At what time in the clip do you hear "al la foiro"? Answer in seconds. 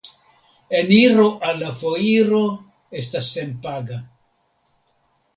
1.49-2.39